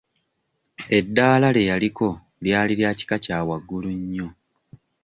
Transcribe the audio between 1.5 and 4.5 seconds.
lye yaliko lyali lya kika kya waggulu nnyo.